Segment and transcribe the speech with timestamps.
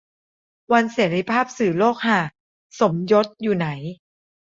[0.73, 2.19] วันเสรีภาพสื่อโลกฮะ
[2.79, 3.67] สมยศอยู่ไหน